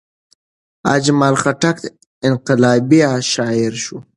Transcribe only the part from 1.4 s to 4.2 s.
خټک انقلابي شاعر شو.